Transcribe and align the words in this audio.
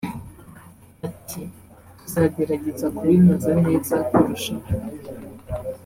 Ati 1.07 1.41
“Tuzagerageza 1.99 2.85
kubinoza 2.95 3.51
neza 3.65 3.95
kurushaho 4.11 4.67